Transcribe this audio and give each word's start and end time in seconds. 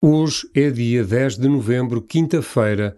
Hoje 0.00 0.48
é 0.54 0.70
dia 0.70 1.02
10 1.02 1.38
de 1.38 1.48
novembro, 1.48 2.00
quinta-feira, 2.00 2.96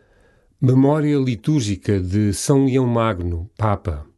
memória 0.60 1.16
litúrgica 1.16 1.98
de 1.98 2.34
São 2.34 2.66
Leão 2.66 2.86
Magno, 2.86 3.50
Papa. 3.56 4.09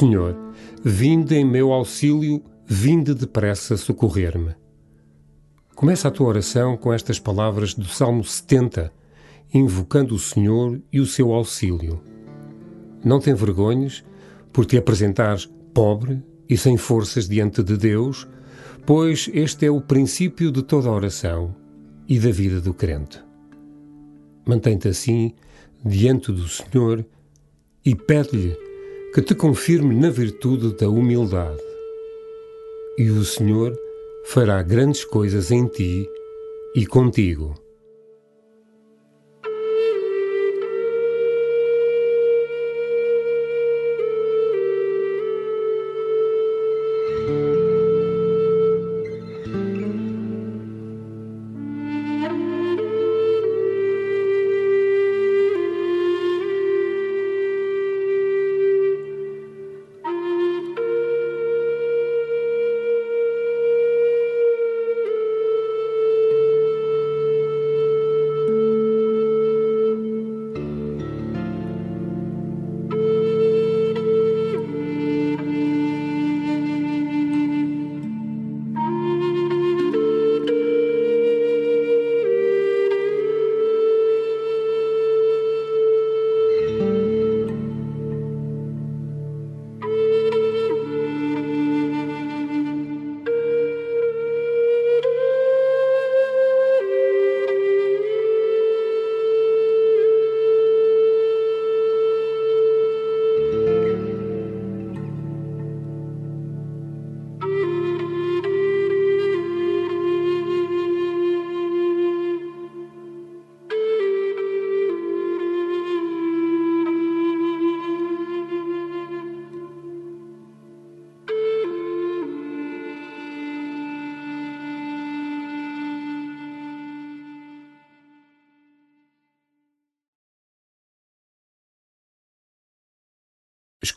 Senhor, 0.00 0.34
vinde 0.82 1.34
em 1.34 1.44
meu 1.44 1.74
auxílio, 1.74 2.42
vinde 2.64 3.12
depressa 3.12 3.76
socorrer-me. 3.76 4.54
Começa 5.74 6.08
a 6.08 6.10
tua 6.10 6.28
oração 6.28 6.74
com 6.74 6.90
estas 6.90 7.18
palavras 7.18 7.74
do 7.74 7.84
Salmo 7.84 8.24
70, 8.24 8.90
invocando 9.52 10.14
o 10.14 10.18
Senhor 10.18 10.80
e 10.90 11.00
o 11.00 11.04
seu 11.04 11.34
auxílio. 11.34 12.02
Não 13.04 13.20
te 13.20 13.28
envergonhes 13.28 14.02
por 14.50 14.64
te 14.64 14.78
apresentares 14.78 15.44
pobre 15.74 16.22
e 16.48 16.56
sem 16.56 16.78
forças 16.78 17.28
diante 17.28 17.62
de 17.62 17.76
Deus, 17.76 18.26
pois 18.86 19.28
este 19.34 19.66
é 19.66 19.70
o 19.70 19.82
princípio 19.82 20.50
de 20.50 20.62
toda 20.62 20.90
oração 20.90 21.54
e 22.08 22.18
da 22.18 22.30
vida 22.30 22.58
do 22.58 22.72
crente. 22.72 23.22
Mantém-te 24.46 24.88
assim 24.88 25.34
diante 25.84 26.32
do 26.32 26.48
Senhor 26.48 27.04
e 27.84 27.94
pede-lhe 27.94 28.69
que 29.12 29.20
te 29.20 29.34
confirme 29.34 29.94
na 29.94 30.08
virtude 30.08 30.72
da 30.74 30.88
humildade. 30.88 31.62
E 32.96 33.10
o 33.10 33.24
Senhor 33.24 33.76
fará 34.24 34.62
grandes 34.62 35.04
coisas 35.04 35.50
em 35.50 35.66
ti 35.66 36.08
e 36.76 36.86
contigo. 36.86 37.54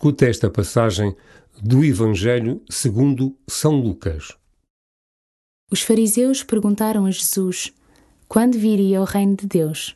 Escuta 0.04 0.26
esta 0.26 0.50
passagem 0.50 1.16
do 1.62 1.82
Evangelho 1.82 2.62
segundo 2.70 3.38
São 3.48 3.80
Lucas. 3.80 4.38
Os 5.72 5.82
fariseus 5.82 6.44
perguntaram 6.44 7.06
a 7.06 7.12
Jesus 7.12 7.74
quando 8.28 8.60
viria 8.60 9.00
o 9.00 9.06
reino 9.06 9.38
de 9.38 9.48
Deus. 9.48 9.96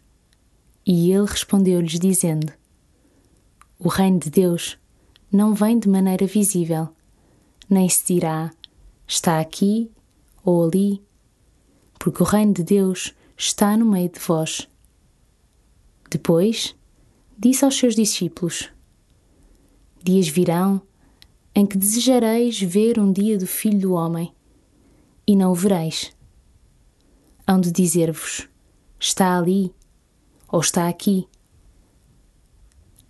E 0.85 1.11
ele 1.11 1.25
respondeu-lhes 1.25 1.99
dizendo: 1.99 2.53
O 3.77 3.89
reino 3.89 4.17
de 4.17 4.29
Deus 4.29 4.77
não 5.29 5.53
vem 5.53 5.77
de 5.77 5.89
maneira 5.89 6.25
visível, 6.25 6.87
nem 7.69 7.89
se 7.89 8.13
dirá 8.13 8.49
está 9.05 9.41
aqui 9.41 9.91
ou 10.41 10.63
ali, 10.63 11.03
porque 11.99 12.23
o 12.23 12.25
reino 12.25 12.53
de 12.53 12.63
Deus 12.63 13.13
está 13.35 13.75
no 13.75 13.85
meio 13.85 14.07
de 14.07 14.19
vós. 14.21 14.69
Depois, 16.09 16.73
disse 17.37 17.65
aos 17.65 17.77
seus 17.77 17.93
discípulos: 17.93 18.69
Dias 20.03 20.27
virão 20.27 20.81
em 21.57 21.65
que 21.65 21.75
desejareis 21.75 22.61
ver 22.61 22.99
um 22.99 23.11
dia 23.11 23.35
do 23.35 23.47
Filho 23.47 23.79
do 23.79 23.93
Homem, 23.93 24.31
e 25.25 25.35
não 25.35 25.51
o 25.51 25.55
vereis. 25.55 26.11
Hão 27.47 27.59
de 27.59 27.71
dizer-vos: 27.71 28.47
Está 28.99 29.35
ali, 29.35 29.73
ou 30.47 30.59
está 30.59 30.87
aqui. 30.87 31.27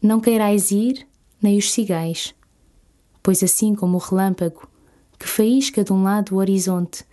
Não 0.01 0.21
queirais 0.21 0.71
ir, 0.71 1.05
nem 1.41 1.57
os 1.57 1.73
sigais, 1.73 2.33
pois 3.21 3.43
assim 3.43 3.75
como 3.75 3.97
o 3.97 3.99
relâmpago, 3.99 4.69
que 5.19 5.27
faísca 5.27 5.83
de 5.83 5.91
um 5.91 6.03
lado 6.03 6.35
o 6.35 6.37
horizonte 6.37 7.03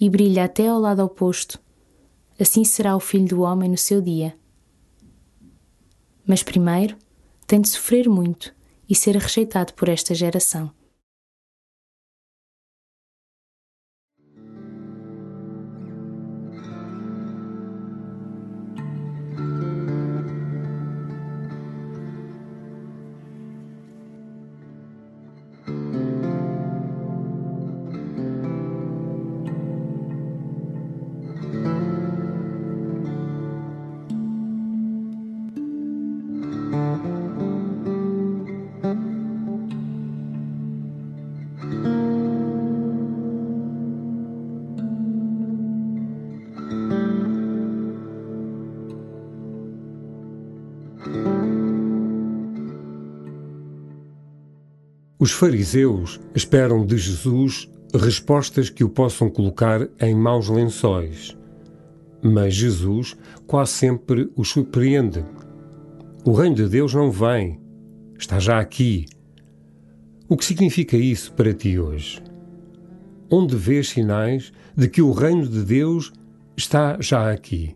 e 0.00 0.08
brilha 0.08 0.44
até 0.44 0.68
ao 0.68 0.78
lado 0.78 1.02
oposto, 1.02 1.60
assim 2.38 2.62
será 2.62 2.94
o 2.94 3.00
Filho 3.00 3.26
do 3.26 3.40
Homem 3.40 3.68
no 3.68 3.76
seu 3.76 4.00
dia. 4.00 4.38
Mas 6.24 6.44
primeiro 6.44 6.96
tem 7.48 7.60
de 7.60 7.68
sofrer 7.68 8.08
muito 8.08 8.53
e 8.88 8.94
ser 8.94 9.16
rejeitado 9.16 9.72
por 9.74 9.88
esta 9.88 10.14
geração. 10.14 10.70
Os 55.24 55.32
fariseus 55.32 56.20
esperam 56.34 56.84
de 56.84 56.98
Jesus 56.98 57.66
respostas 57.94 58.68
que 58.68 58.84
o 58.84 58.90
possam 58.90 59.30
colocar 59.30 59.88
em 59.98 60.14
maus 60.14 60.50
lençóis. 60.50 61.34
Mas 62.22 62.54
Jesus 62.54 63.16
quase 63.46 63.72
sempre 63.72 64.30
os 64.36 64.50
surpreende. 64.50 65.24
O 66.26 66.32
reino 66.32 66.56
de 66.56 66.68
Deus 66.68 66.92
não 66.92 67.10
vem, 67.10 67.58
está 68.18 68.38
já 68.38 68.60
aqui. 68.60 69.06
O 70.28 70.36
que 70.36 70.44
significa 70.44 70.94
isso 70.94 71.32
para 71.32 71.54
ti 71.54 71.78
hoje? 71.78 72.22
Onde 73.30 73.56
vês 73.56 73.88
sinais 73.88 74.52
de 74.76 74.90
que 74.90 75.00
o 75.00 75.10
reino 75.10 75.48
de 75.48 75.64
Deus 75.64 76.12
está 76.54 77.00
já 77.00 77.32
aqui? 77.32 77.74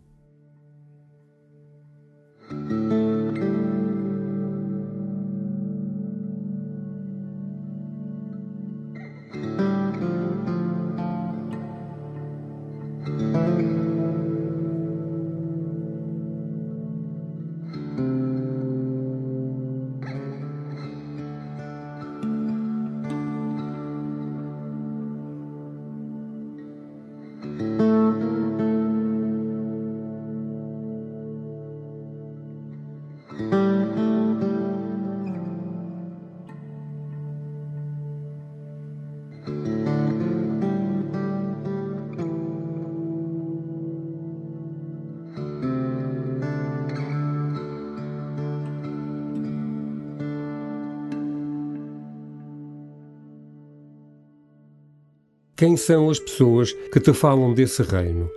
Quem 55.59 55.77
são 55.77 56.09
as 56.09 56.21
pessoas 56.21 56.73
que 56.73 57.01
te 57.01 57.13
falam 57.13 57.53
desse 57.53 57.83
reino? 57.83 58.31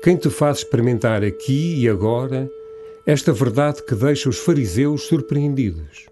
Quem 0.00 0.16
te 0.16 0.30
faz 0.30 0.58
experimentar 0.58 1.24
aqui 1.24 1.80
e 1.82 1.88
agora 1.88 2.48
esta 3.04 3.32
verdade 3.32 3.82
que 3.82 3.92
deixa 3.92 4.28
os 4.28 4.38
fariseus 4.38 5.02
surpreendidos? 5.02 6.06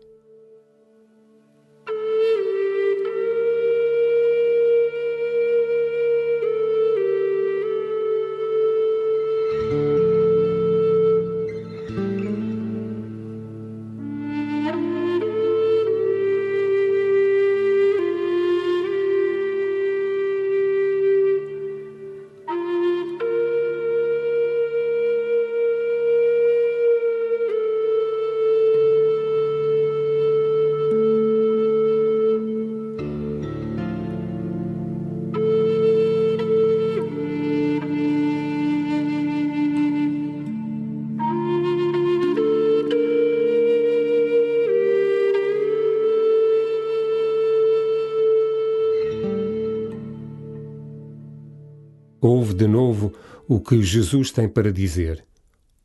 Ouve 52.24 52.54
de 52.54 52.68
novo 52.68 53.12
o 53.48 53.58
que 53.58 53.82
Jesus 53.82 54.30
tem 54.30 54.48
para 54.48 54.72
dizer. 54.72 55.26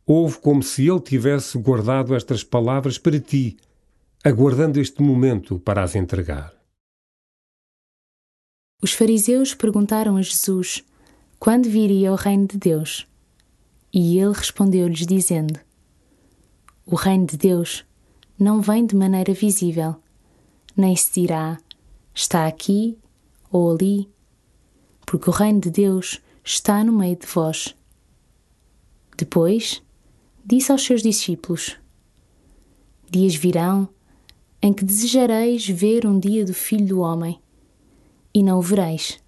Ouve 0.05 0.37
como 0.37 0.61
se 0.61 0.87
ele 0.87 0.99
tivesse 0.99 1.57
guardado 1.57 2.13
estas 2.13 2.43
palavras 2.43 2.99
para 2.99 3.19
ti, 3.19 3.57
aguardando 4.23 4.79
este 4.79 5.01
momento 5.01 5.57
para 5.57 5.81
as 5.83 5.95
entregar. 5.95 6.53
Os 8.83 8.93
fariseus 8.93 9.55
perguntaram 9.55 10.15
a 10.15 10.21
Jesus 10.21 10.83
quando 11.39 11.67
viria 11.67 12.11
o 12.11 12.15
reino 12.15 12.47
de 12.47 12.59
Deus. 12.59 13.07
E 13.91 14.19
ele 14.19 14.33
respondeu-lhes, 14.33 15.07
dizendo: 15.07 15.59
O 16.85 16.93
reino 16.93 17.25
de 17.25 17.35
Deus 17.35 17.83
não 18.37 18.61
vem 18.61 18.85
de 18.85 18.95
maneira 18.95 19.33
visível, 19.33 19.95
nem 20.75 20.95
se 20.95 21.21
dirá 21.21 21.57
está 22.13 22.47
aqui 22.47 22.95
ou 23.51 23.71
ali, 23.71 24.07
porque 25.03 25.29
o 25.29 25.33
reino 25.33 25.61
de 25.61 25.69
Deus 25.69 26.21
está 26.47 26.81
no 26.81 26.93
meio 26.93 27.17
de 27.17 27.27
vós. 27.27 27.75
Depois, 29.17 29.83
disse 30.45 30.71
aos 30.71 30.83
seus 30.83 31.01
discípulos: 31.03 31.77
Dias 33.09 33.35
virão 33.35 33.89
em 34.61 34.71
que 34.71 34.85
desejareis 34.85 35.67
ver 35.67 36.07
um 36.07 36.17
dia 36.17 36.45
do 36.45 36.53
Filho 36.53 36.87
do 36.87 36.99
Homem, 37.01 37.39
e 38.33 38.41
não 38.41 38.59
o 38.59 38.61
vereis. 38.61 39.19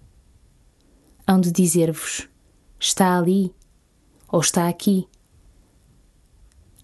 Hão 1.26 1.38
de 1.38 1.52
dizer-vos: 1.52 2.26
Está 2.78 3.18
ali, 3.18 3.54
ou 4.26 4.40
está 4.40 4.66
aqui. 4.66 5.06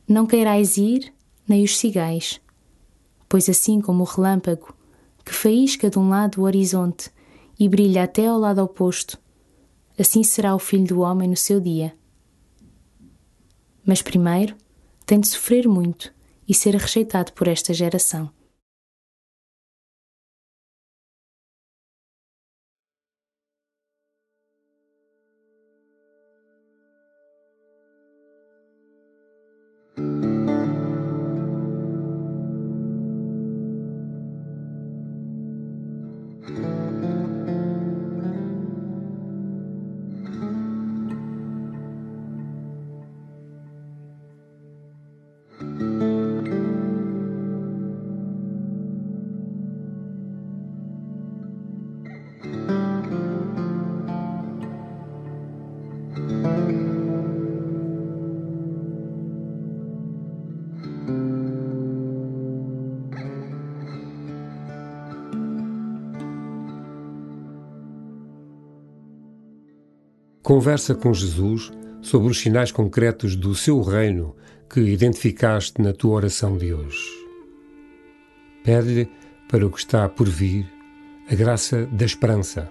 Não 0.07 0.27
queirais 0.27 0.77
ir, 0.77 1.15
nem 1.49 1.65
os 1.65 1.79
sigais, 1.79 2.43
pois 3.27 3.49
assim 3.49 3.81
como 3.81 4.03
o 4.03 4.07
relâmpago, 4.07 4.75
que 5.25 5.33
faísca 5.33 5.89
de 5.89 5.99
um 5.99 6.11
lado 6.11 6.43
o 6.43 6.45
horizonte 6.45 7.11
e 7.59 7.69
brilha 7.71 8.05
até 8.05 8.27
ao 8.27 8.39
lado 8.39 8.63
oposto, 8.63 9.19
assim 9.99 10.23
será 10.23 10.55
o 10.55 10.59
filho 10.59 10.87
do 10.87 11.01
homem 11.01 11.29
no 11.29 11.37
seu 11.37 11.61
dia. 11.61 11.95
Mas 13.85 14.03
primeiro 14.03 14.55
tem 15.05 15.21
de 15.21 15.29
sofrer 15.29 15.69
muito 15.69 16.13
e 16.49 16.55
ser 16.55 16.75
rejeitado 16.75 17.33
por 17.33 17.49
esta 17.49 17.73
geração. 17.73 18.31
Conversa 70.47 70.95
com 70.95 71.13
Jesus 71.13 71.73
sobre 72.01 72.31
os 72.31 72.39
sinais 72.39 72.71
concretos 72.71 73.35
do 73.35 73.53
seu 73.53 73.83
reino 73.83 74.37
que 74.71 74.79
identificaste 74.79 75.83
na 75.83 75.93
tua 75.93 76.15
oração 76.15 76.57
de 76.57 76.73
hoje. 76.73 77.05
Pede-lhe 78.63 79.11
para 79.49 79.67
o 79.67 79.71
que 79.73 79.81
está 79.81 80.09
por 80.09 80.29
vir 80.29 80.65
a 81.29 81.35
graça 81.35 81.87
da 81.87 82.05
esperança. 82.05 82.71